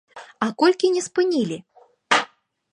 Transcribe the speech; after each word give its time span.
А 0.45 0.47
колькі 0.63 0.91
не 0.95 1.03
спынілі? 1.09 1.57